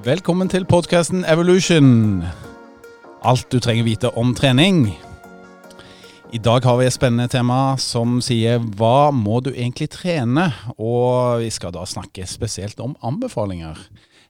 [0.00, 2.22] Velkommen til podkasten Evolution.
[3.20, 4.94] Alt du trenger vite om trening.
[6.32, 10.46] I dag har vi et spennende tema som sier hva må du egentlig trene?
[10.80, 13.76] Og vi skal da snakke spesielt om anbefalinger.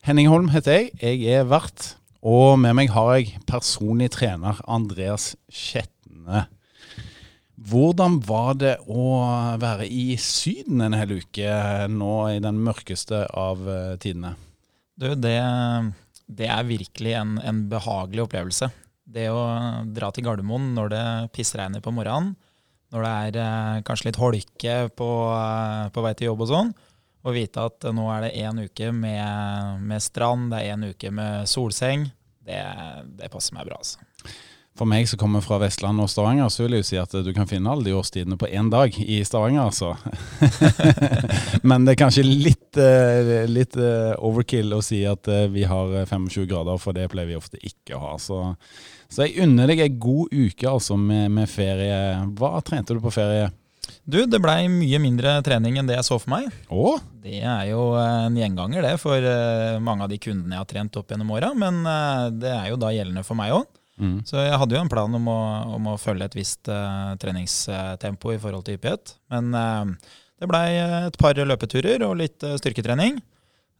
[0.03, 0.91] Henning Holm heter jeg.
[0.99, 1.93] Jeg er vert.
[2.19, 6.49] Og med meg har jeg personlig trener Andreas Skjetne.
[7.55, 9.07] Hvordan var det å
[9.63, 11.59] være i Syden en hel uke
[11.95, 14.35] nå i den mørkeste av eh, tidene?
[15.01, 15.39] Du, det,
[16.29, 18.69] det er virkelig en, en, behagelig opplevelse.
[19.11, 19.41] Det å
[19.89, 22.35] dra til Gardermoen når det pissregner på morgenen,
[22.91, 26.73] når det er eh, kanskje litt holke på, eh, på, vei til jobb og sånn,
[27.21, 31.13] og vite at nå er det én uke med, med, strand, det er én uke
[31.15, 32.09] med solseng,
[32.45, 32.61] det,
[33.17, 33.81] det passer meg bra.
[33.81, 34.05] altså.
[34.77, 37.33] For meg som kommer fra Vestland og Stavanger, så vil jeg jo si at du
[37.37, 39.95] kan finne alle de årstidene på én dag i Stavanger, altså.
[41.69, 45.95] Men det er kanskje litt, eh, litt, eh, overkill å si at eh, vi har
[46.07, 48.13] 25 grader, for det pleier vi ofte ikke å ha.
[48.21, 48.43] Så,
[49.09, 51.97] så jeg unner deg ei god uke altså med, med, ferie.
[52.39, 53.49] Hva trente du på ferie?
[54.07, 56.47] Du, det blei mye mindre trening enn det jeg så for meg.
[56.71, 57.03] Åh?
[57.25, 59.27] Det er jo en gjenganger, det, for
[59.83, 61.51] mange av de kundene jeg har trent opp gjennom åra.
[61.59, 61.83] Men
[62.39, 63.67] det er jo da gjeldende for meg òg.
[64.01, 64.21] Mm.
[64.25, 65.41] Så jeg hadde jo en plan om å,
[65.77, 69.15] om å følge et visst uh, treningstempo i forhold til hyppighet.
[69.33, 73.21] Men uh, det blei et par løpeturer og litt uh, styrketrening.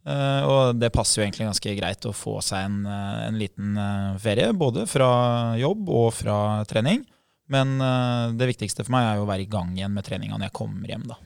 [0.01, 3.75] og det passer jo egentlig ganske greit å få seg en, en liten
[4.17, 5.09] ferie, både fra
[5.61, 7.03] jobb og fra trening.
[7.53, 7.75] Men
[8.33, 10.55] det viktigste for meg er jo å være i gang igjen med treninga når jeg
[10.57, 11.05] kommer hjem.
[11.05, 11.19] da.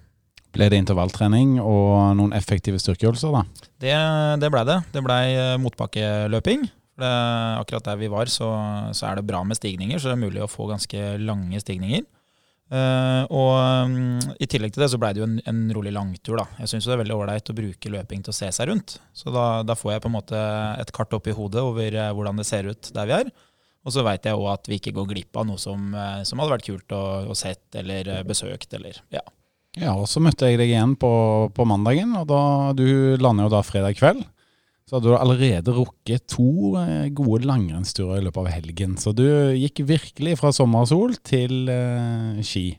[0.58, 3.32] Ble det intervalltrening og noen effektive styrkeøvelser?
[3.32, 3.70] da?
[3.80, 3.96] Det,
[4.44, 4.82] det blei det.
[4.92, 5.24] Det blei
[5.64, 6.68] motbakkeløping.
[6.96, 7.12] Det,
[7.60, 8.48] akkurat der vi var, så,
[8.96, 12.06] så, er det bra med stigninger, så det er mulig å få ganske lange stigninger.
[12.66, 13.52] Uh, og
[13.86, 13.98] um,
[14.42, 16.40] I tillegg til det så blei det jo en, en, rolig langtur.
[16.42, 16.48] da.
[16.64, 18.98] Jeg syns det er veldig ålreit å bruke løping til å se seg rundt.
[19.14, 20.42] Så da, da får jeg på en måte
[20.82, 23.32] et kart opp i hodet over uh, hvordan det ser ut der vi er.
[23.86, 26.42] Og så veit jeg òg at vi ikke går glipp av noe som, uh, som
[26.42, 28.74] hadde vært kult å, å sett eller besøkt.
[28.74, 29.22] eller ja.
[29.76, 31.12] Ja, og Så møtte jeg deg igjen på,
[31.54, 32.42] på mandagen, og da,
[32.74, 34.24] du lander jo da fredag kveld
[34.86, 38.94] så hadde du allerede rukket to eh, gode langrennsturer i løpet av helgen.
[39.02, 39.26] Så du
[39.58, 42.76] gikk virkelig fra sommersol til uh, ski.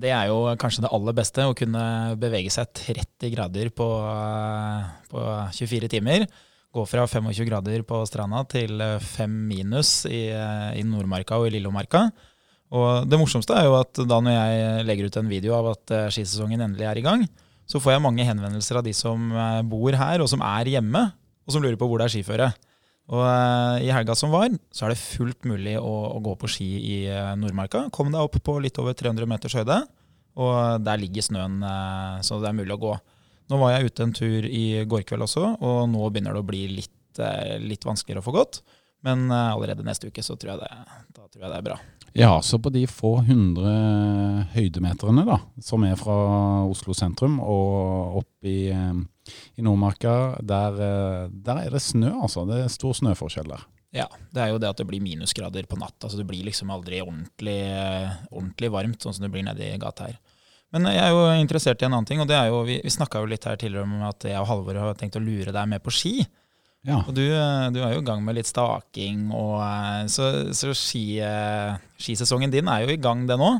[0.00, 1.82] Det er jo kanskje det aller beste, å kunne
[2.22, 5.26] bevege seg 30 grader på, uh, på
[5.58, 6.28] 24 timer.
[6.70, 12.06] Gå fra 25 grader på stranda til 5 minus i, i Nordmarka og i Lillomarka.
[12.70, 15.94] Og det morsomste er jo at da når jeg legger ut en video av at
[16.14, 17.24] skisesongen endelig er i gang,
[17.66, 19.32] så får jeg mange henvendelser av de som
[19.66, 21.08] bor her og som er hjemme,
[21.50, 22.52] og som lurer på hvor det er skiføre.
[23.10, 26.50] Og uh, I helga som var, så er det fullt mulig å, å gå på
[26.50, 27.88] ski i uh, Nordmarka.
[27.94, 29.80] Kom deg opp på litt over 300 meters høyde,
[30.38, 32.94] og der ligger snøen, uh, så det er mulig å gå.
[33.50, 36.46] Nå var jeg ute en tur i går kveld også, og nå begynner det å
[36.46, 37.22] bli litt,
[37.58, 38.60] litt vanskeligere å få gått.
[39.02, 41.78] Men allerede neste uke så tror jeg det, tror jeg det er bra.
[42.14, 43.72] Ja, så på de få hundre
[44.54, 46.14] høydemeterne da, som er fra
[46.68, 48.70] Oslo sentrum og opp i
[49.58, 52.46] i Nordmarka, der, eh, der, er det snø, altså.
[52.48, 53.68] Det er stor snøforskjell der.
[53.94, 55.96] Ja, det er jo det at det blir minusgrader på natt.
[55.98, 57.62] Altså det blir liksom aldri ordentlig,
[58.30, 60.20] ordentlig varmt, sånn som det blir nedi gata her.
[60.70, 62.92] Men jeg er jo interessert i en annen ting, og det er jo, vi, vi
[62.94, 65.72] snakka jo litt her tidligere om at jeg og Halvor har tenkt å lure deg
[65.72, 66.14] med på ski.
[66.86, 67.02] Ja.
[67.02, 71.04] Og du, du, er jo i gang med litt staking, og eh, så, så ski,
[71.26, 73.56] eh, skisesongen din er jo i gang, det nå.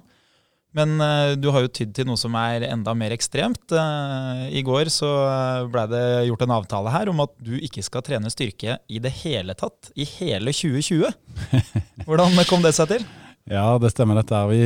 [0.76, 3.64] Men uh, du har jo tydd til noe som er enda mer ekstremt.
[3.75, 7.82] Uh, I går så eh, blei det gjort en avtale her om at du ikke
[7.86, 11.10] skal trene styrke i det hele tatt i hele 2020.
[12.06, 13.09] Hvordan kom det seg til?
[13.50, 14.36] Ja, det stemmer dette.
[14.47, 14.59] Vi,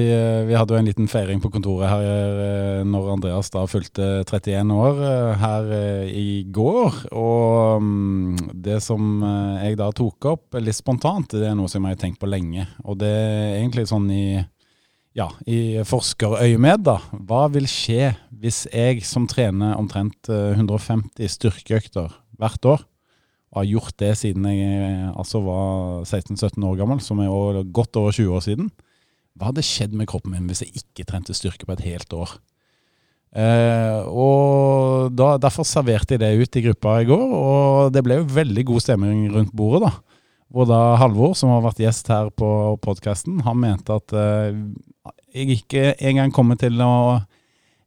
[0.45, 4.99] vi hadde jo en liten feiring på kontoret her når Andreas da fulgte 31 år
[5.41, 5.71] her
[6.11, 6.99] i går.
[7.17, 9.23] Og um, det som
[9.63, 12.67] jeg da tok opp litt spontant, det er noe som jeg har tenkt på lenge.
[12.85, 14.27] Og det er egentlig sånn i
[15.15, 16.99] ja, i forskerøyemed, da.
[17.27, 22.83] Hva vil skje hvis jeg som trener omtrent 150 eh, styrkeøkter hvert år,
[23.55, 28.01] og har gjort det siden jeg eh, altså var 16-17 år gammel, som er godt
[28.01, 28.73] over 20 år siden,
[29.35, 32.35] hva hadde skjedd med kroppen min hvis jeg ikke trente styrke på et helt år?
[33.35, 38.21] Eh, og da, Derfor serverte jeg det ut i gruppa i går, og det ble
[38.21, 39.89] jo veldig god stemning rundt bordet.
[39.89, 40.14] da.
[40.55, 42.49] Hvor da Halvor, som har vært gjest her på
[42.83, 44.55] podkasten, han mente at eh,
[45.35, 46.93] jeg ikke engang kommer til å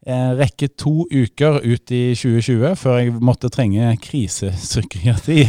[0.04, 5.46] eh, rekke to uker ut i 2020 før jeg måtte trenge krisepsykiatri.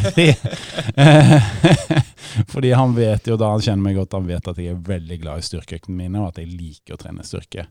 [2.52, 5.18] Fordi han vet jo da, han kjenner meg godt, han vet at jeg er veldig
[5.24, 7.66] glad i styrkeøktene mine, og at jeg liker å trene styrke.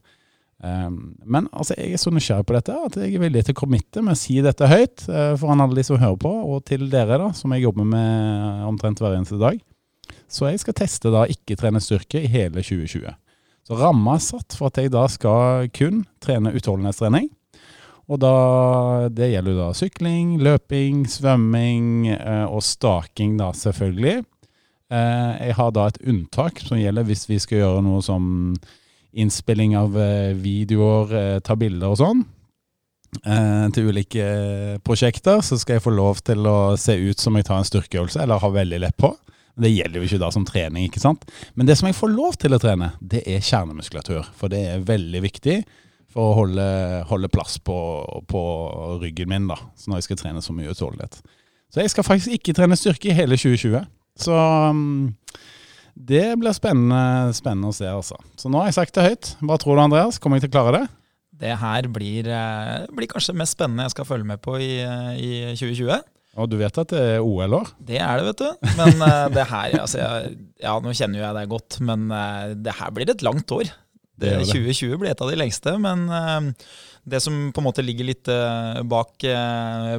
[0.58, 3.60] Um, men altså, jeg er så nysgjerrig på dette at jeg er villig til å
[3.60, 6.88] committe med å si dette høyt uh, foran alle de som hører på, og til
[6.90, 9.60] dere, da, som jeg jobber med omtrent hver eneste dag.
[10.28, 13.14] Så jeg skal teste da ikke trene styrke i hele 2020.
[13.68, 17.30] Så ramma er satt for at jeg da skal kun trene utholdenhetstrening.
[18.08, 18.34] Og da,
[19.12, 24.24] det gjelder da sykling, løping, svømming uh, og staking, da selvfølgelig.
[24.88, 28.54] Jeg har da et unntak som gjelder hvis vi skal gjøre noe som
[29.12, 32.26] innspilling av eh, videoer, eh, ta bilder og sånn.
[33.24, 34.26] Eh, til ulike
[34.86, 38.22] prosjekter så skal jeg få lov til å se ut som jeg tar en styrkeøvelse,
[38.24, 39.14] eller har veldig lett på.
[39.58, 41.24] Det gjelder jo ikke da som trening, ikke sant.
[41.58, 44.28] Men det som jeg får lov til å trene, det er kjernemuskulatur.
[44.38, 45.58] For det er veldig viktig
[46.14, 46.68] for å holde,
[47.10, 47.78] holde plass på,
[48.30, 48.44] på,
[49.02, 51.20] ryggen min da, så når jeg skal trene så mye utholdenhet.
[51.74, 53.90] Så jeg skal faktisk ikke trene styrke i hele 2020.
[54.18, 55.16] Så um,
[55.98, 58.18] det blir spennende, spennende, å se, altså.
[58.38, 59.32] Så nå har jeg sagt det høyt.
[59.42, 60.20] Hva tror du, Andreas?
[60.22, 60.84] Kommer jeg til å klare det?
[61.38, 64.78] Det her blir, eh, blir kanskje det mest spennende jeg skal følge med på i,
[64.82, 66.06] i 2020.
[66.38, 67.74] Og du vet at det er OL-år?
[67.82, 68.70] Det er det, vet du.
[68.78, 70.06] Men uh, det her altså,
[70.62, 72.06] Ja, nå kjenner jo jeg deg godt, men
[72.62, 73.74] det her blir et langt år.
[74.18, 76.06] Det, det 2020 blir et av de lengste, men
[77.06, 78.30] det som på en måte ligger litt
[78.90, 79.26] bak,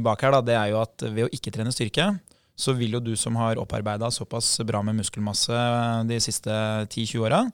[0.03, 2.09] bak, her, da, det er jo at ved å ikke trene styrke,
[2.59, 5.59] så vil jo du som har opparbeida såpass bra med muskelmasse
[6.09, 7.45] de siste 10-20 åra,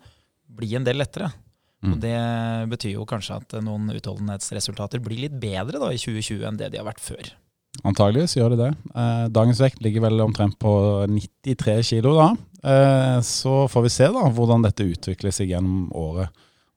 [0.48, 1.28] bli en del lettere.
[1.84, 1.92] Mm.
[1.92, 2.18] Og Det
[2.72, 6.80] betyr jo kanskje at noen utholdenhetsresultater blir litt bedre da i 2020 enn det de
[6.80, 7.34] har vært før.
[7.84, 8.70] Antageligvis gjør de det.
[8.94, 10.72] Eh, dagens vekt ligger vel omtrent på
[11.10, 12.28] 93 kilo da.
[12.64, 16.30] Eh, så får vi se da hvordan dette utvikler seg gjennom året.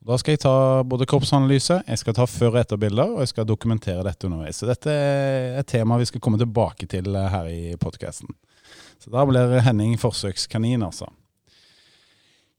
[0.08, 3.48] Da skal jeg ta både kroppsanalyse, jeg skal ta før- og etterbilder, og jeg skal
[3.48, 4.56] dokumentere dette underveis.
[4.56, 8.32] Så dette er et tema vi skal komme tilbake til eh, her i podkasten.
[9.04, 11.12] Så da blir Henning forsøkskanin, altså.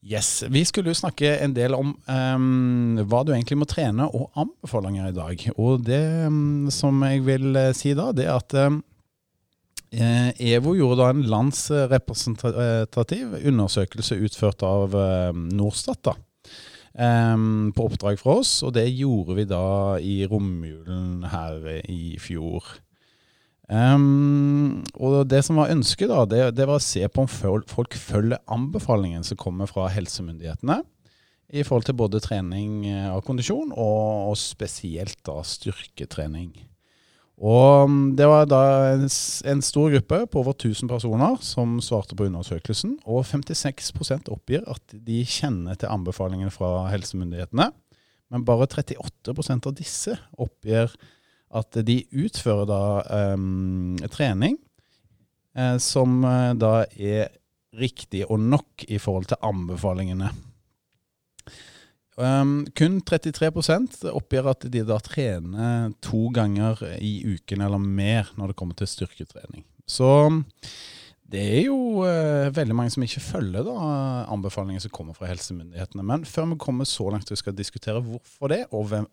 [0.05, 4.29] Yes, Vi skulle jo snakke en del om um, hva du egentlig må trene, og
[4.37, 5.51] anbefalinger i dag.
[5.57, 8.85] Og det um, som jeg vil uh, si da, det er at um,
[9.89, 14.93] EVO gjorde da en landsrepresentativ undersøkelse utført av
[15.33, 16.05] Norstat.
[16.05, 16.13] da
[16.95, 19.65] um, på oppdrag fra oss, og det gjorde vi da
[20.01, 22.77] i romjulen her i fjor.
[23.69, 27.97] Um, og det som var ønsket, da, det, det, var å se på om folk
[28.01, 30.81] følger anbefalingen som kommer fra helsemyndighetene
[31.49, 36.53] i forhold til både trening av kondisjon og, og spesielt da styrketrening.
[37.39, 38.61] Og mm, Det var da
[38.95, 42.97] en, en, stor gruppe på over 1000 personer som svarte på undersøkelsen.
[43.07, 47.71] Og 56% oppgir at de kjenner til anbefalingene fra helsemyndighetene.
[48.29, 50.93] Men bare 38% av disse oppgir
[51.49, 52.83] at de utfører da
[53.33, 54.59] um, trening
[55.57, 57.31] eh, som eh, da er
[57.79, 60.29] riktig og nok i forhold til anbefalingene.
[62.19, 68.51] Um, kun 33% oppgir at de da trener to ganger i uken eller mer når
[68.51, 69.63] det kommer til styrketrening.
[69.87, 70.09] Så
[71.31, 73.77] det er jo uh, veldig mange som ikke følger da,
[74.35, 76.03] anbefalingene som kommer fra helsemyndighetene.
[76.11, 79.07] Men før vi kommer så langt vi skal diskutere hvorfor det, og hvem,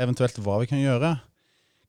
[0.00, 1.18] eventuelt hva vi kan gjøre,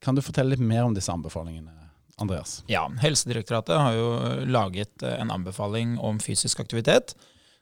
[0.03, 1.77] kan du fortelle litt mer om disse anbefalingene?
[2.21, 2.59] Andreas?
[2.69, 4.09] Ja, Helsedirektoratet har jo
[4.51, 7.15] laget en anbefaling om fysisk aktivitet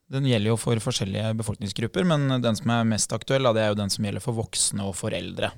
[0.10, 3.80] den gjelder jo for forskjellige befolkningsgrupper, men den som er mest aktuell, det er jo
[3.80, 5.52] den som gjelder for voksne og foreldre.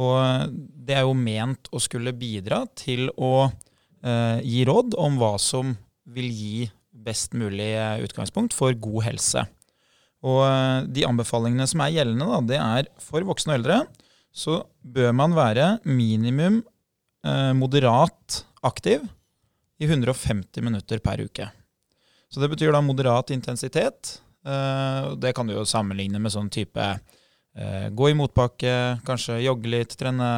[0.00, 5.34] Og det er jo ment å skulle bidra til å eh, gi råd om hva
[5.40, 5.74] som
[6.08, 9.44] vil gi best mulig eh, utgangspunkt for god helse.
[10.24, 13.80] Og eh, de anbefalingene som er gjeldende, da, det er for voksne og eldre,
[14.32, 16.62] så bør man være minimum
[17.26, 19.04] eh, moderat aktiv
[19.82, 21.50] i 150 minutter per uke.
[22.32, 24.20] Så det betyr da moderat intensitet.
[24.46, 29.70] Eh, det kan du jo sammenligne med sånn type eh, gå i motbakke, kanskje jogge
[29.74, 30.28] litt, trene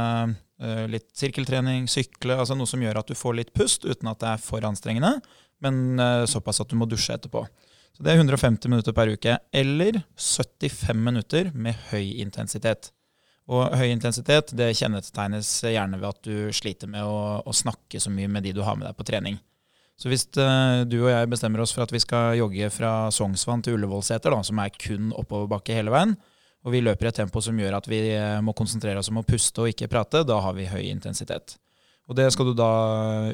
[0.60, 2.34] eh, litt sirkeltrening, sykle.
[2.34, 5.20] Altså noe som gjør at du får litt pust uten at det er for anstrengende,
[5.64, 5.96] men
[6.28, 7.46] såpass at du må dusje etterpå.
[7.94, 9.38] Så Det er 150 minutter per uke.
[9.54, 12.90] Eller 75 minutter med høy intensitet.
[13.46, 18.12] Og høy intensitet det kjennetegnes gjerne ved at du sliter med å, å snakke så
[18.12, 19.38] mye med de du har med deg på trening.
[20.00, 23.62] Så hvis uh, du og jeg bestemmer oss for at vi skal jogge fra Sognsvann
[23.62, 26.16] til Ullevålseter, som er kun oppoverbakke hele veien,
[26.64, 29.22] og vi løper i et tempo som gjør at vi uh, må konsentrere oss om
[29.22, 31.58] å puste og ikke prate, da har vi høy intensitet.
[32.10, 32.70] Og det skal du da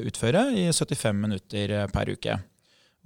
[0.05, 2.37] utføre i 75 minutter uh, per uke.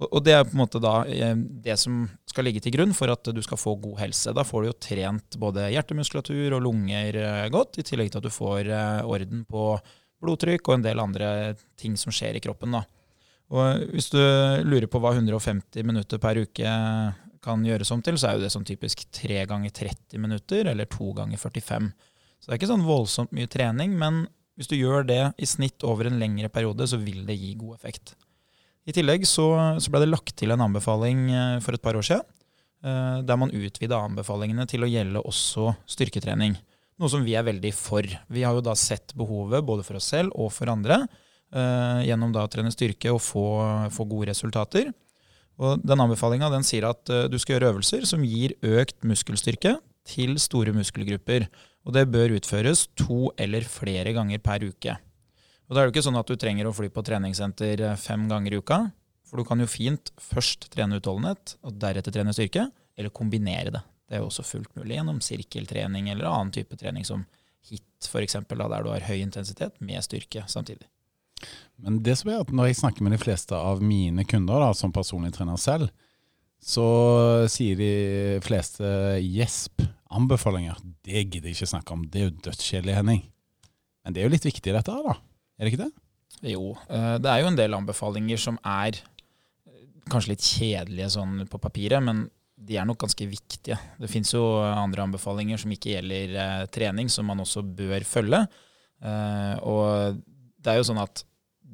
[0.04, 3.30] Og det er på en måte da det som skal ligge til grunn for at
[3.32, 4.34] du skal få god helse.
[4.36, 7.16] Da får du jo trent både hjertemuskulatur og lunger
[7.48, 8.68] godt, i tillegg til at du får
[9.08, 9.70] orden på
[10.20, 11.30] blodtrykk og en del andre
[11.80, 12.76] ting som skjer i kroppen.
[12.76, 12.84] da.
[13.54, 14.18] Og hvis du
[14.66, 16.72] lurer på hva 150 minutter per uke
[17.46, 20.88] kan gjøres om til, så er jo det sånn typisk 3 ganger 30 minutter eller
[20.90, 21.90] 2 ganger 45.
[22.40, 24.24] Så det er ikke sånn voldsomt mye trening, men
[24.58, 27.76] hvis du gjør det i snitt over en lengre periode, så vil det gi god
[27.76, 28.16] effekt.
[28.86, 29.46] I tillegg så,
[29.82, 32.26] så ble det lagt til en anbefaling eh, for et par år siden,
[32.86, 36.54] eh, der man utvida anbefalingene til å gjelde også styrketrening.
[36.96, 38.06] Noe som vi er veldig for.
[38.32, 41.25] Vi har jo da sett behovet både for oss selv og for andre eh,
[41.56, 43.46] gjennom da å trene styrke og få,
[43.94, 44.90] få gode resultater.
[45.56, 50.36] Og den Anbefalinga sier at uh, du skal gjøre øvelser som gir økt muskelstyrke til
[50.40, 51.48] store muskelgrupper.
[51.86, 54.96] Og det bør utføres to eller flere ganger per uke.
[55.66, 58.26] Og Da er det ikke sånn at du trenger å fly på treningssenter eh, fem
[58.30, 58.80] ganger i uka.
[59.26, 62.68] For du kan jo fint først trene utholdenhet, og deretter trene styrke.
[62.98, 63.82] Eller kombinere det.
[64.06, 67.24] Det er jo også fullt mulig gjennom sirkeltrening eller annen type trening som
[67.66, 70.86] hit, f.eks., der du har høy intensitet med styrke samtidig.
[71.82, 74.70] Men det som er at når jeg snakker med de fleste av mine kunder da,
[74.76, 75.90] som personlig trener selv,
[76.62, 76.86] så
[77.52, 77.92] sier de
[78.44, 78.86] fleste
[79.22, 79.84] gjesp,
[80.16, 80.78] anbefalinger.
[81.04, 83.22] Det gidder jeg ikke snakke om, det er jo dødskjedelig, Henning.
[84.04, 85.16] Men det er jo litt viktig dette her, da.
[85.56, 85.92] Er det ikke det?
[86.52, 91.46] Jo, eh, det er jo en del anbefalinger som er eh, kanskje litt kjedelige sånn
[91.50, 93.76] på papiret, men de er nok ganske viktige.
[94.00, 98.46] Det fins jo andre anbefalinger som ikke gjelder eh, trening, som man også bør følge.
[99.62, 100.22] og
[100.56, 101.20] det er jo sånn at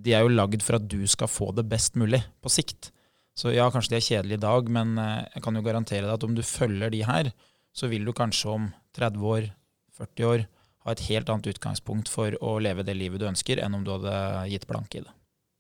[0.03, 2.91] de er jo lagd for at du skal få det best mulig på sikt.
[3.39, 6.17] Så ja, kanskje de er kjedelige i dag, men eh, jeg kan jo garantere deg
[6.17, 7.33] at om du følger de her,
[7.73, 8.69] så vil du kanskje om
[8.99, 9.49] 30 år,
[9.97, 10.45] 40 år,
[10.83, 13.93] ha et helt annet utgangspunkt for å leve det livet du ønsker, enn om du
[13.95, 14.15] hadde
[14.51, 15.13] gitt blanke i det.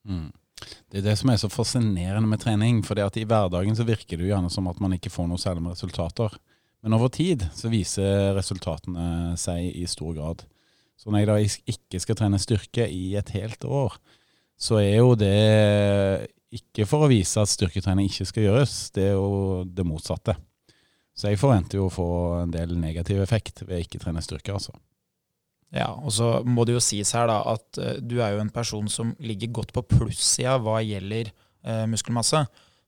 [0.08, 0.30] Mm.
[0.90, 2.82] Det er det som er så fascinerende med trening.
[2.86, 5.62] for I hverdagen så virker det jo gjerne som at man ikke får noe særlig
[5.62, 6.36] med resultater.
[6.82, 10.44] Men over tid så viser resultatene seg i stor grad.
[10.98, 11.36] Så når jeg da
[11.74, 13.96] ikke skal trene styrke i et helt år,
[14.62, 15.34] så er jo det
[16.52, 20.36] ikke for å vise at styrketrening ikke skal gjøres, det er jo det motsatte.
[21.16, 22.08] Så jeg forventer jo å få
[22.42, 24.74] en del negativ effekt ved ikke trene styrke, altså.
[25.72, 28.52] Ja, og så må det jo sies her da at uh, du er jo en
[28.52, 32.42] person som ligger godt på plussida hva gjelder eh, muskelmasse.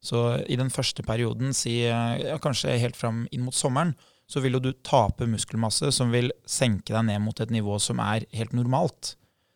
[0.05, 0.21] Så
[0.53, 3.95] i den første perioden, si uh, ja, kanskje helt fram inn mot sommeren,
[4.29, 8.01] så vil jo du tape muskelmasse som vil senke deg ned mot et nivå som
[8.05, 9.15] er helt normalt.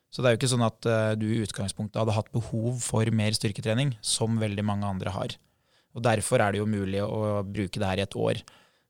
[0.09, 3.09] Så det er jo ikke sånn at uh, du i utgangspunktet hadde hatt behov for
[3.15, 5.37] mer styrketrening, som veldig mange andre har.
[5.97, 8.41] Og Derfor er det jo mulig å bruke det her i et år.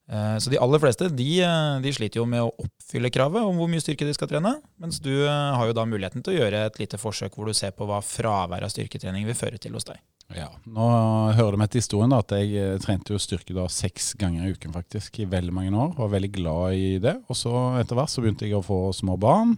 [0.09, 3.59] Uh, så de aller fleste de, uh, de, sliter jo med å oppfylle kravet om
[3.61, 6.63] hvor mye styrke de skal trene, mens du har jo da muligheten til å gjøre
[6.71, 9.89] et lite forsøk hvor du ser på hva fravær av styrketrening vil føre til hos
[9.91, 10.01] deg.
[10.37, 10.87] Ja, Nå
[11.33, 14.45] hører du med til historien da, at jeg eh, trente jo styrke da seks ganger
[14.45, 15.95] i uken faktisk, i veldig mange år.
[15.97, 17.15] Var veldig glad i det.
[17.33, 19.57] Og så etter hvert så begynte jeg å få små barn.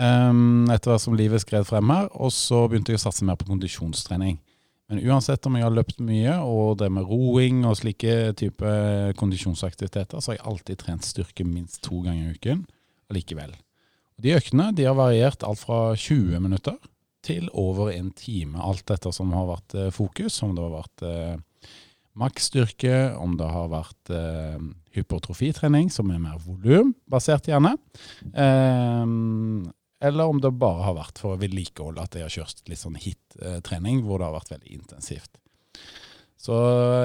[0.00, 2.08] Etter hvert som livet skred frem her.
[2.16, 4.38] Og så begynte jeg å satse mer på kondisjonstrening.
[4.90, 8.70] Men uansett om jeg har løpt mye og drevet med roing og slike type
[9.20, 12.64] kondisjonsaktiviteter, så har jeg alltid trent styrke minst to ganger i uken
[13.10, 13.54] allikevel.
[14.20, 16.76] De øktene de har variert alt fra 20 minutter
[17.24, 18.58] til over en time.
[18.58, 21.72] Alt etter som har vært eh, fokus, om det har vært eh,
[22.20, 24.58] maksstyrke, om det har vært eh,
[24.96, 27.76] hypertrofitrening, som er mer volumbasert gjerne.
[28.34, 29.04] Eh,
[30.00, 32.98] eller om det bare har vært for å vedlikeholde at jeg har kjørt litt sånn
[33.00, 35.40] hit-trening, hvor det har vært veldig intensivt.
[36.40, 36.56] Så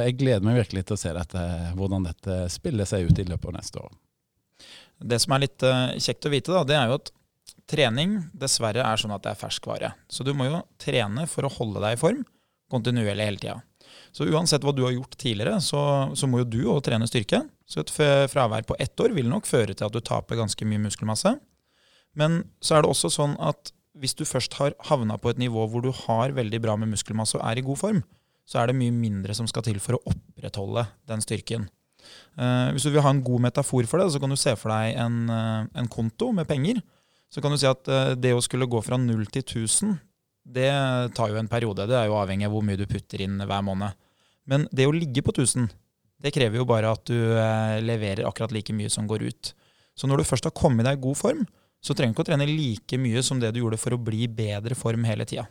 [0.06, 1.44] jeg gleder meg virkelig til å se dette,
[1.76, 3.92] hvordan dette spiller seg ut i løpet av neste år.
[5.04, 7.12] Det som er litt uh, kjekt å vite, da, det er jo at
[7.68, 9.92] trening dessverre er sånn at det er ferskvare.
[10.08, 12.24] Så du må jo trene for å holde deg i form
[12.72, 13.58] kontinuerlig hele tida.
[14.16, 15.82] Så uansett hva du har gjort tidligere, så,
[16.16, 17.44] så må jo du òg trene styrke.
[17.68, 17.92] Så et
[18.32, 21.36] fravær på ett år vil nok føre til at du taper ganske mye muskelmasse.
[22.20, 25.64] Men så er det også sånn at hvis du først har havna på et nivå
[25.72, 28.02] hvor du har veldig bra med muskelmasse og er i god form,
[28.46, 31.70] så er det mye mindre som skal til for å opprettholde den styrken.
[32.38, 34.74] Uh, hvis du vil ha en god metafor for det, så kan du se for
[34.74, 36.84] deg en, uh, en konto med penger
[37.34, 39.96] så kan du si at uh, det å skulle gå fra 0 til 1000,
[40.56, 40.70] det
[41.18, 41.88] tar jo en periode.
[41.90, 43.98] Det er jo avhengig av hvor mye du putter inn hver måned.
[44.46, 45.66] Men det å ligge på 1000,
[46.22, 47.18] det krever jo bare at du
[47.82, 49.50] leverer akkurat like mye som går ut.
[49.98, 51.42] Så når du først har kommet deg i god form,
[51.86, 54.24] så trenger du ikke å trene like mye som det du gjorde for å bli
[54.26, 55.46] i bedre form hele tida.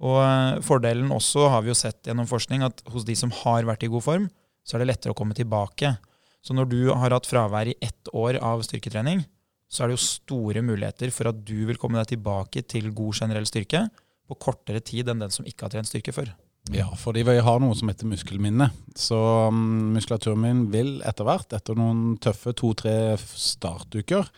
[0.00, 3.66] Og eh, fordelen også har vi jo sett gjennom forskning at hos de som har
[3.68, 4.28] vært i god form,
[4.64, 5.96] så er det lettere å komme tilbake.
[6.44, 9.24] Så når du har hatt fravær i ett år av styrketrening,
[9.68, 13.20] så er det jo store muligheter for at du vil komme deg tilbake til god
[13.20, 13.84] generell styrke
[14.28, 16.32] på kortere tid enn den som ikke har trent styrke før.
[16.72, 18.68] Ja, fordi vi har noe som heter muskelminne.
[18.96, 19.16] Så
[19.48, 24.28] um, muskulaturen min vil etter hvert, etter noen tøffe to-tre startuker,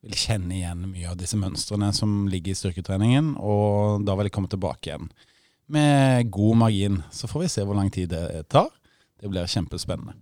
[0.00, 4.36] vil kjenne igjen mye av disse mønstrene som ligger i styrketreningen, og da vil jeg
[4.36, 5.10] komme tilbake igjen
[5.70, 7.02] med god margin.
[7.12, 8.68] Så får vi se hvor lang tid det tar.
[9.20, 10.16] Det blir kjempespennende.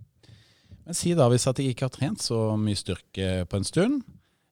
[0.85, 4.01] Men si da hvis at jeg ikke har trent så mye styrke på en stund,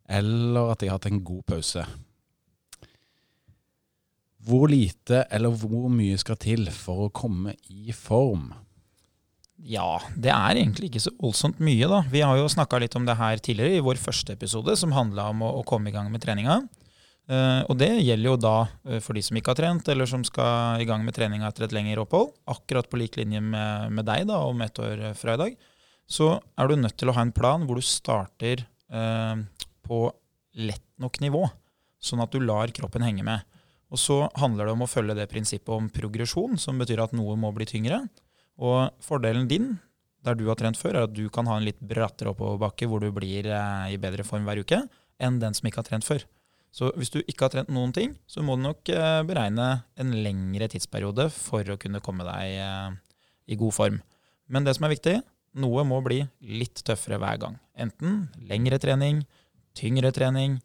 [0.07, 1.83] eller at jeg har hatt en god pause.
[4.47, 8.53] Hvor lite eller hvor mye skal til for å komme i form?
[9.65, 12.03] Ja, det er egentlig ikke så voldsomt mye, da.
[12.11, 15.31] Vi har jo snakka litt om det her tidligere i vår første episode, som handla
[15.31, 16.59] om å, å, komme i gang med treninga.
[17.27, 20.21] Uh, og det gjelder jo da uh, for de som ikke har trent, eller som
[20.23, 22.29] skal i gang med treninga etter et lengre opphold.
[22.53, 25.57] Akkurat på lik linje med, med, deg da, om ett år fra i dag.
[26.07, 28.61] Så er du nødt til å ha en plan hvor du starter
[28.93, 29.41] uh,
[29.87, 30.05] på
[30.61, 31.43] lett nok nivå,
[31.97, 33.57] sånn at du lar kroppen henge med.
[33.89, 37.35] Og så handler det om å følge det prinsippet om progresjon, som betyr at noe
[37.39, 38.05] må bli tyngre.
[38.57, 39.75] Og fordelen din,
[40.25, 43.03] der du har trent før, er at du kan ha en litt brattere oppoverbakke hvor
[43.03, 44.81] du blir eh, i bedre form hver uke,
[45.21, 46.25] enn den som ikke har trent før.
[46.73, 50.13] Så hvis du ikke har trent noen ting, så må du nok eh, beregne en
[50.25, 52.97] lengre tidsperiode for å kunne komme deg eh,
[53.53, 54.01] i god form.
[54.51, 55.15] Men det som er viktig,
[55.57, 57.57] noe må bli litt tøffere hver gang.
[57.77, 59.23] Enten lengre trening,
[59.77, 60.59] tyngre trening,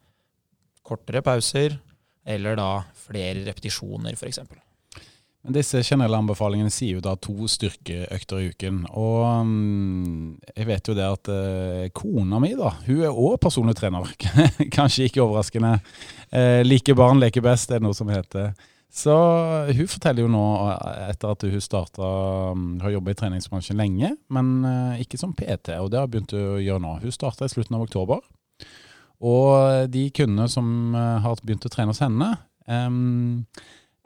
[0.85, 1.79] kortere pauser,
[2.23, 2.69] eller da
[2.99, 4.43] flere repetisjoner, f.eks.
[5.43, 8.85] Men Disse generelle anbefalingene sier jo da to styrkeøkter i uken.
[8.95, 13.75] Og um, jeg vet jo det at uh, kona mi da, hun er òg personlig
[13.79, 14.07] trener.
[14.77, 15.81] Kanskje ikke overraskende.
[16.31, 18.53] Uh, like barn leker best, er det noe som heter.
[18.93, 19.17] Så
[19.73, 20.45] hun forteller jo nå,
[21.09, 22.09] etter at hun starta
[22.53, 24.51] um, Har jobba i treningsbransjen lenge, men
[25.01, 26.99] ikke som PT, og det har hun begynt å gjøre nå.
[27.03, 28.21] Hun starta i slutten av oktober.
[29.23, 30.67] Og de kundene som
[30.99, 32.33] eh, har begynt å trene hos henne
[32.67, 33.47] um,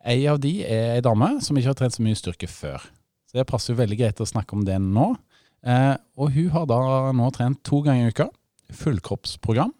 [0.06, 2.84] Ei av de er ei dame som ikke har trent så mye styrke før.
[3.26, 5.08] Så det passer jo veldig greit å snakke om det nå.
[5.66, 6.78] Eh, og hun har da
[7.16, 8.28] nå trent to ganger i uka.
[8.76, 9.74] Fullkroppsprogram.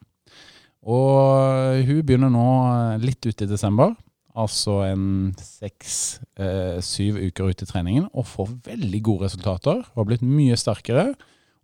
[0.87, 2.49] Og hun begynner nå
[3.03, 3.95] litt ute i desember,
[4.39, 5.07] altså en
[5.43, 9.81] seks-syv eh, uker ute i treningen, og får veldig gode resultater.
[9.83, 11.09] Hun har blitt mye sterkere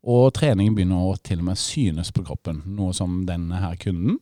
[0.03, 4.19] og treningen begynner å til og med synes på kroppen, noe som denne her kunden,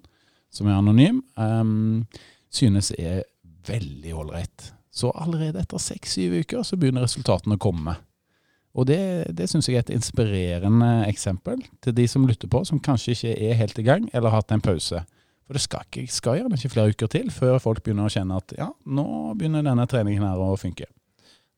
[0.53, 2.21] som er anonym, eh,
[2.51, 3.25] synes er
[3.67, 4.71] veldig ålreit.
[4.91, 7.97] Så allerede etter seks-syv uker så begynner resultatene å komme.
[8.79, 9.01] Og det,
[9.35, 13.33] det syns jeg er et inspirerende eksempel til de som lytter på, som kanskje ikke
[13.49, 15.03] er helt i gang, eller har hatt en pause.
[15.47, 18.39] For det skal, ikke, skal gjerne ikke flere uker til før folk begynner å kjenne
[18.39, 19.07] at ja, nå
[19.39, 20.87] begynner denne treningen her å funke.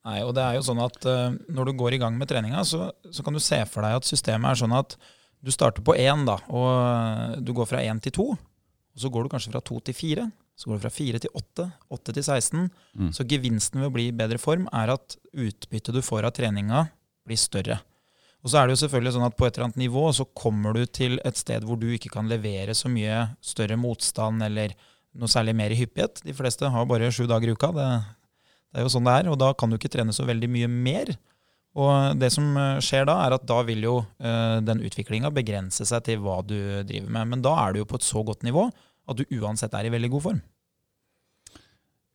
[0.08, 2.64] Nei, og det er jo sånn at uh, Når du går i gang med treninga,
[2.66, 4.96] så, så, kan du se for deg at systemet er sånn at
[5.42, 8.26] du starter på én, da, og du går fra én til to.
[8.32, 10.26] Og så går du kanskje fra to til fire.
[10.58, 12.68] Så går du fra 4 til åtte, åtte til 16.
[12.98, 13.08] Mm.
[13.16, 16.86] Så gevinsten ved å bli i bedre form er at utbyttet du får av treninga,
[17.26, 17.80] blir større.
[18.42, 20.74] Og så er det jo selvfølgelig sånn at på et eller annet nivå så kommer
[20.74, 24.74] du til et sted hvor du ikke kan levere så mye større motstand eller
[25.14, 26.24] noe særlig mer i hyppighet.
[26.26, 27.70] De fleste har bare sju dager i uka.
[27.76, 27.86] Det
[28.72, 30.68] det er jo sånn det er, og da kan du ikke trene så veldig mye
[30.72, 31.12] mer.
[31.76, 35.86] Og det som eh, skjer da, er at da vil jo uh, den utviklinga begrense
[35.88, 36.56] seg til hva du
[36.88, 37.30] driver med.
[37.34, 38.66] Men da er du jo på et så godt nivå
[39.08, 40.42] at du uansett er i veldig god form.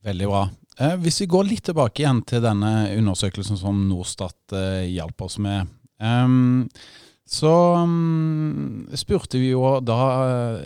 [0.08, 0.43] Veldig bra.
[0.80, 5.39] Eh, hvis vi går litt tilbake igjen til denne undersøkelsen som Norstat eh, hjalp oss
[5.41, 5.67] med.
[5.97, 6.67] Um,
[7.28, 9.97] så um, spurte vi jo da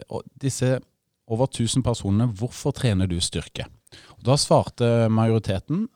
[0.03, 0.75] uh, disse
[1.31, 3.65] over 1000 personene hvorfor trener du styrke.
[4.19, 5.87] Og da svarte majoriteten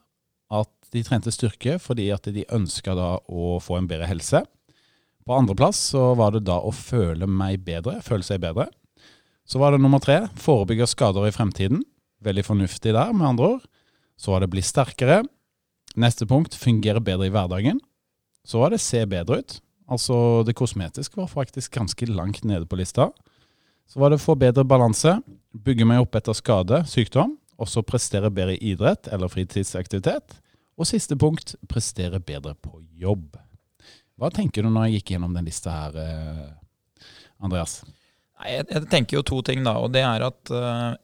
[0.56, 4.42] at de trente styrke fordi at de ønska da å få en bedre helse.
[5.26, 8.70] På andreplass så var det da å føle meg bedre, føle seg bedre.
[9.46, 11.84] Så var det nummer tre forebygge skader i fremtiden.
[12.26, 13.68] Veldig fornuftig der, med andre ord.
[14.18, 15.22] Så var det bli sterkere.
[15.96, 17.80] Neste punkt fungere bedre i hverdagen.
[18.46, 19.60] Så var det se bedre ut.
[19.86, 23.12] Altså det kosmetiske var faktisk ganske langt nede på lista.
[23.86, 25.20] Så var det få bedre balanse,
[25.54, 30.40] bygge meg opp etter skade, sykdom, også prestere bedre i idrett eller fritidsaktivitet.
[30.76, 33.38] Og siste punkt, prestere bedre på jobb.
[34.18, 37.06] Hva tenker du når jeg gikk gjennom den lista her, eh,
[37.44, 37.84] Andreas?
[38.44, 39.78] Jeg, jeg, tenker jo to ting, da.
[39.80, 40.52] Og det er at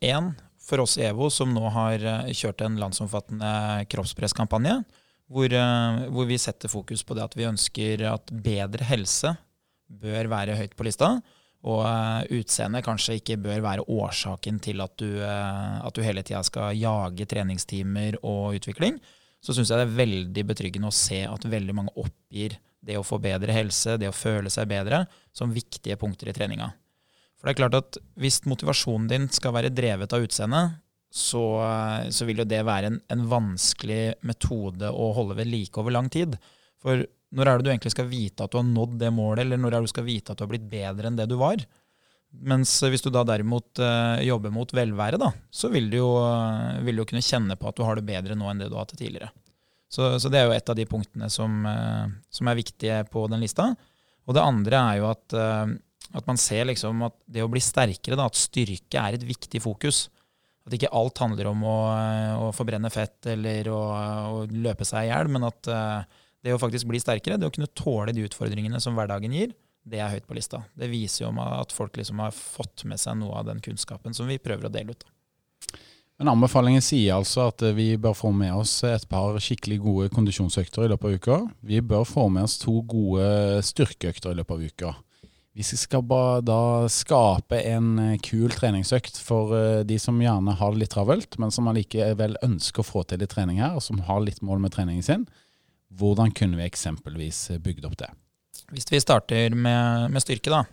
[0.03, 4.81] én, uh, for oss i EVO som nå har uh, kjørt en landsomfattende kroppspresskampanje,
[5.31, 9.35] hvor, uh, hvor, vi setter fokus på det at vi ønsker at bedre helse
[9.91, 11.15] bør være høyt på lista
[11.61, 16.23] og uh, utseendet kanskje ikke bør være årsaken til at du, uh, at du hele
[16.25, 18.97] tida skal jage treningstimer og utvikling,
[19.41, 23.05] så syns jeg det er veldig betryggende å se at veldig mange oppgir det å
[23.05, 25.03] få bedre helse, det å føle seg bedre,
[25.37, 26.71] som viktige punkter i treninga.
[27.41, 30.77] For det er klart at hvis motivasjonen din skal være drevet av utseendet,
[31.11, 35.81] så, uh, så, vil jo det være en, en vanskelig metode å holde ved like
[35.81, 36.37] over lang tid.
[36.79, 37.03] For
[37.35, 39.73] når er det du egentlig skal vite at du har nådd det målet, eller når
[39.73, 41.65] er det du skal vite at du har blitt bedre enn det du var?
[42.47, 46.13] Mens hvis du da derimot uh, jobber mot velvære, da, så vil du, jo,
[46.85, 48.77] vil du jo kunne kjenne på at du har det bedre nå enn det du
[48.77, 49.33] har hatt tidligere.
[49.91, 53.25] Så, så, det er jo et av de punktene som, eh, som, er viktige på
[53.27, 53.73] den lista.
[54.23, 55.73] Og det andre er jo at, eh,
[56.17, 59.61] at man ser liksom at det å bli sterkere, da, at styrke er et viktig
[59.63, 60.05] fokus.
[60.67, 61.77] At ikke alt handler om å,
[62.47, 65.71] å forbrenne fett eller å, å løpe seg i hjel, men at
[66.41, 70.01] det å faktisk bli sterkere, det å kunne tåle de utfordringene som hverdagen gir, det
[70.01, 70.61] er høyt på lista.
[70.77, 74.29] Det viser jo at folk liksom har fått med seg noe av den kunnskapen som
[74.29, 75.07] vi prøver å dele ut.
[76.21, 80.85] Men Anbefalingen sier altså at vi bør få med oss et par skikkelig gode kondisjonsøkter
[80.85, 81.37] i løpet av uka.
[81.65, 84.91] Vi bør få med oss to gode styrkeøkter i løpet av uka.
[85.57, 86.05] Hvis vi skal
[86.47, 91.51] da skape en kul treningsøkt for eh, de som gjerne har det litt travelt, men
[91.51, 94.71] som allikevel ønsker å få til litt trening her, og som har litt mål med
[94.71, 95.25] treningen sin,
[95.99, 98.07] hvordan kunne vi eksempelvis bygd opp det?
[98.71, 100.63] Hvis vi starter med, med styrke, da,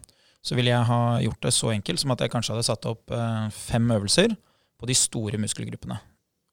[0.47, 3.11] så ville jeg ha gjort det så enkelt som at jeg kanskje hadde satt opp
[3.11, 4.39] eh, fem øvelser
[4.79, 5.99] på de store muskelgruppene.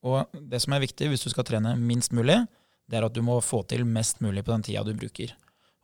[0.05, 2.41] Og det som er viktig hvis du skal trene minst mulig,
[2.89, 5.33] det er at du må få til mest mulig på den tida du bruker.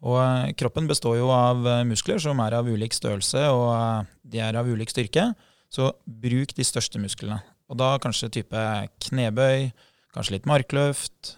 [0.01, 4.11] Og eh, kroppen består jo av eh, muskler som er av ulik størrelse, og eh,
[4.33, 5.29] de er av ulik styrke.
[5.71, 7.39] Så bruk de største musklene.
[7.71, 8.61] Og da kanskje type
[9.05, 9.69] knebøy,
[10.11, 11.37] kanskje litt markløft,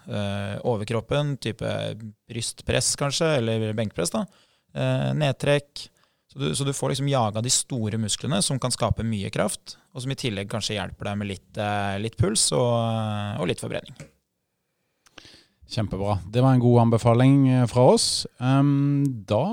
[0.66, 1.68] overkroppen, type
[2.26, 4.10] brystpress kanskje, eller benkpress.
[4.10, 4.24] da,
[5.14, 5.84] Nedtrekk,
[6.32, 9.76] så du, så du, får liksom jaga de store musklene som kan skape mye kraft,
[9.94, 11.62] og som i tillegg kanskje hjelper deg med litt,
[12.02, 12.74] litt puls og,
[13.38, 13.94] og, litt forbrenning.
[15.74, 16.18] Kjempebra.
[16.30, 18.08] Det var en god anbefaling eh, fra oss.
[18.38, 19.44] Da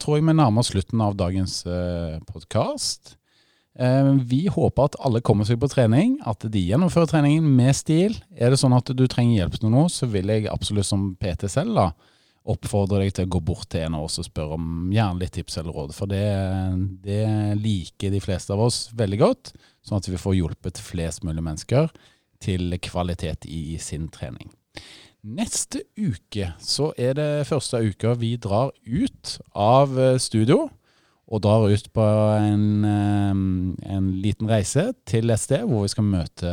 [0.00, 3.16] tror jeg vi nærmer oss slutten av dagens eh, podkast.
[4.28, 8.18] Vi håper at alle kommer seg på trening, at de gjennomfører treningen med stil.
[8.36, 11.48] Er det sånn at du trenger hjelp til noe, så vil jeg absolutt som PT
[11.48, 11.86] selv da,
[12.50, 15.34] oppfordre deg til å gå bort til en av oss og spørre om gjerne litt
[15.36, 15.94] tips eller råd.
[15.96, 16.24] For det,
[17.04, 17.24] det,
[17.60, 19.52] liker de fleste av oss veldig godt,
[19.86, 21.92] sånn at vi får hjulpet flest mulig mennesker
[22.40, 24.48] til kvalitet i sin trening.
[25.20, 30.70] Neste uke så er det første uka vi drar ut av studio.
[31.30, 32.04] Og drar ut på
[32.42, 33.30] en, eh,
[33.94, 36.50] en liten reise til et sted hvor vi skal møte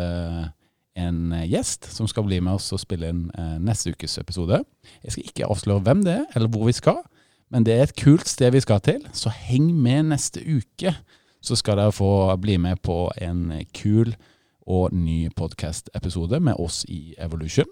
[0.98, 4.62] en eh, gjest som skal bli med oss og spille inn eh, neste ukes episode.
[5.02, 7.02] Jeg skal ikke avsløre hvem det er, eller hvor vi skal,
[7.50, 10.94] men det er et kult sted vi skal til, så heng med neste uke.
[11.42, 14.14] Så skal dere få bli med på en kul
[14.68, 17.70] og ny podkast-episode med oss i Evolution.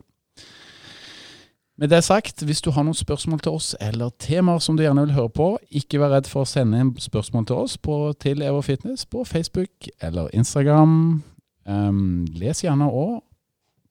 [1.75, 5.01] Med det sagt, hvis du har noen spørsmål til oss eller temaer som du gjerne
[5.03, 8.39] vil høre på, ikke vær redd for å sende inn spørsmål til oss på, til
[8.47, 11.19] Evo Fitness på Facebook eller Instagram.
[11.67, 13.19] Um, les gjerne òg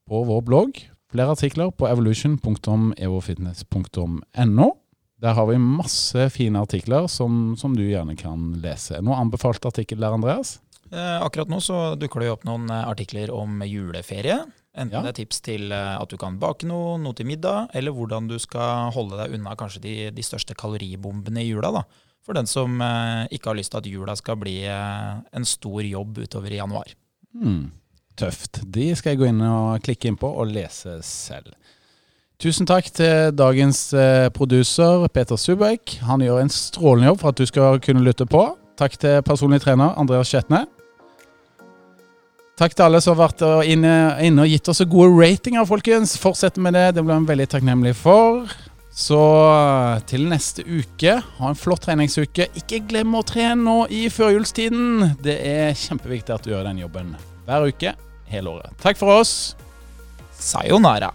[0.09, 0.81] på vår blogg
[1.13, 4.69] flere artikler på evolution.evofitness.no.
[5.21, 8.97] Der har vi masse fine artikler som, som, du gjerne kan lese.
[9.05, 10.57] Noe anbefalt artikkel der, Andreas?
[10.89, 14.41] Eh, akkurat nå så dukker det opp noen eh, artikler om juleferie.
[14.75, 15.05] Enten ja.
[15.05, 18.27] det er tips til eh, at du kan bake noe, noe til middag, eller hvordan
[18.31, 21.71] du skal holde deg unna kanskje de, de største kaloribombene i jula.
[21.77, 21.85] da.
[22.25, 25.85] For den som eh, ikke har lyst til at jula skal bli eh, en stor
[25.85, 26.95] jobb utover i januar.
[27.35, 27.73] Mm.
[28.15, 28.61] tøft.
[28.71, 31.51] De skal jeg gå inn og klikke inn på og lese selv.
[32.39, 35.99] Tusen takk til dagens eh, produser Peter Subek.
[36.07, 38.47] Han gjør en strålende jobb for at du skal kunne lytte på.
[38.79, 40.65] Takk til personlig trener Andreas Skjetne.
[42.55, 46.15] Takk til alle som har vært inne, inne og gitt oss gode ratinger, folkens.
[46.23, 46.93] Fortsett med det.
[46.95, 48.47] Det blir vi veldig takknemlig for.
[48.95, 49.19] Så
[50.07, 52.47] til neste uke, ha en flott treningsuke.
[52.55, 55.17] Ikke glem å trene nå i førjulstiden.
[55.25, 57.11] Det er kjempeviktig at du gjør den jobben
[57.49, 57.97] hver uke
[58.31, 58.79] hele året.
[58.85, 59.35] Takk for oss.
[60.39, 61.11] Sayonara.